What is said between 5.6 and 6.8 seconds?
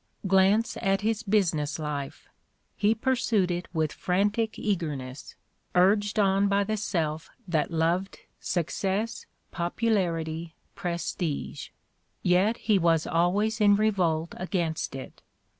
urged on by the